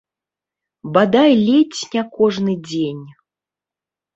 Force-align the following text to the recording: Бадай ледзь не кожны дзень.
Бадай 0.93 1.31
ледзь 1.47 1.83
не 1.93 2.03
кожны 2.17 2.53
дзень. 2.69 3.05